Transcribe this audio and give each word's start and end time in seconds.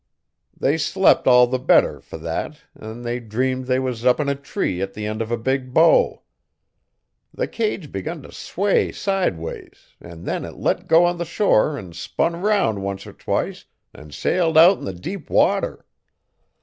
They 0.57 0.79
slep' 0.79 1.27
all 1.27 1.45
the 1.45 1.59
better 1.59 2.01
fer 2.01 2.17
thet 2.17 2.63
an' 2.75 3.03
they 3.03 3.19
dreamed 3.19 3.65
they 3.67 3.77
was 3.77 4.03
up 4.03 4.19
in 4.19 4.27
a 4.29 4.33
tree 4.33 4.81
at 4.81 4.95
the 4.95 5.05
end 5.05 5.21
uv 5.21 5.29
a 5.29 5.37
big 5.37 5.75
bough. 5.75 6.23
The 7.31 7.47
cage 7.47 7.91
begun 7.91 8.23
t' 8.23 8.31
sway 8.31 8.91
sideways 8.91 9.93
and 10.01 10.25
then 10.25 10.43
it 10.43 10.55
let 10.55 10.87
go 10.87 11.05
o' 11.05 11.13
the 11.13 11.23
shore 11.23 11.77
an' 11.77 11.93
spun 11.93 12.41
'round 12.41 12.81
once 12.81 13.05
er 13.05 13.13
twice 13.13 13.65
an' 13.93 14.09
sailed 14.09 14.57
out 14.57 14.79
'n 14.79 14.85
the 14.85 14.93
deep 14.93 15.29
water. 15.29 15.85